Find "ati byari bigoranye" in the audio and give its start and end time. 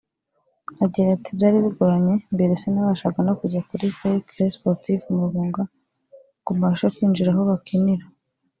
1.17-2.13